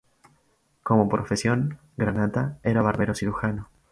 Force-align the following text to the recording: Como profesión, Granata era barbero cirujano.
Como 0.81 1.07
profesión, 1.09 1.77
Granata 1.95 2.57
era 2.63 2.81
barbero 2.81 3.13
cirujano. 3.13 3.69